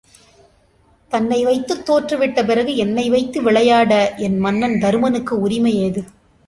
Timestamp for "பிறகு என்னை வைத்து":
2.45-3.41